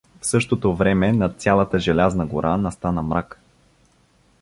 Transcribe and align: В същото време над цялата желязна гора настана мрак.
В 0.21 0.25
същото 0.25 0.75
време 0.75 1.13
над 1.13 1.41
цялата 1.41 1.79
желязна 1.79 2.25
гора 2.25 2.57
настана 2.57 3.01
мрак. 3.03 3.39